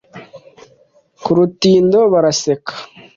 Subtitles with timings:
[1.23, 2.73] Ku rutindo baraseka